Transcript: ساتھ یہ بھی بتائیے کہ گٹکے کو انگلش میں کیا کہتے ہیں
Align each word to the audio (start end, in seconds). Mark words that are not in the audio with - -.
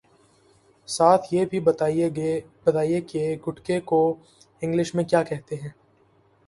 ساتھ 0.89 1.25
یہ 1.31 1.45
بھی 1.45 1.59
بتائیے 1.59 2.09
کہ 3.03 3.35
گٹکے 3.47 3.79
کو 3.85 4.01
انگلش 4.61 4.93
میں 4.95 5.03
کیا 5.03 5.23
کہتے 5.23 5.55
ہیں 5.55 5.69